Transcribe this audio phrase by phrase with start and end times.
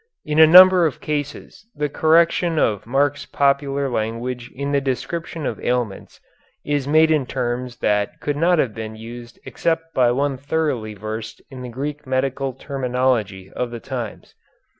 [0.25, 5.59] In a number of cases the correction of Mark's popular language in the description of
[5.63, 6.19] ailments
[6.65, 11.43] is made in terms that could not have been used except by one thoroughly versed
[11.51, 14.33] in the Greek medical terminology of the times.